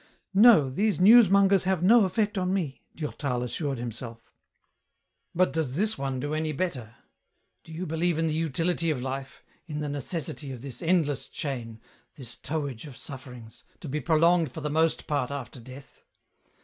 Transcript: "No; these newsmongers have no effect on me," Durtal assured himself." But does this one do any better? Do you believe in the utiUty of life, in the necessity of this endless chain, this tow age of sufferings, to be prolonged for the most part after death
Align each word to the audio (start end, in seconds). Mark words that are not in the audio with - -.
"No; 0.49 0.71
these 0.71 0.97
newsmongers 0.99 1.65
have 1.65 1.83
no 1.83 2.05
effect 2.05 2.35
on 2.35 2.51
me," 2.51 2.81
Durtal 2.95 3.43
assured 3.43 3.77
himself." 3.77 4.31
But 5.35 5.53
does 5.53 5.75
this 5.75 5.95
one 5.95 6.19
do 6.19 6.33
any 6.33 6.53
better? 6.53 6.95
Do 7.63 7.71
you 7.71 7.85
believe 7.85 8.17
in 8.17 8.25
the 8.25 8.49
utiUty 8.49 8.91
of 8.91 8.99
life, 8.99 9.43
in 9.67 9.77
the 9.79 9.89
necessity 9.89 10.51
of 10.51 10.63
this 10.63 10.81
endless 10.81 11.27
chain, 11.27 11.79
this 12.15 12.35
tow 12.35 12.67
age 12.67 12.87
of 12.87 12.97
sufferings, 12.97 13.63
to 13.79 13.87
be 13.87 14.01
prolonged 14.01 14.51
for 14.51 14.61
the 14.61 14.71
most 14.71 15.05
part 15.05 15.29
after 15.29 15.59
death 15.59 16.01